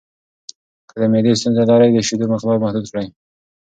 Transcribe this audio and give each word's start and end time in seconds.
که 0.89 0.95
د 1.01 1.03
معدې 1.11 1.33
ستونزه 1.39 1.63
لرئ، 1.69 1.89
د 1.93 1.97
شیدو 2.07 2.25
مقدار 2.33 2.57
محدود 2.63 2.85
کړئ. 2.91 3.07